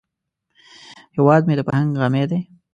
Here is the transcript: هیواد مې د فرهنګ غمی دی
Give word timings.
هیواد 1.15 1.41
مې 1.47 1.53
د 1.57 1.61
فرهنګ 1.67 1.89
غمی 2.01 2.23
دی 2.29 2.39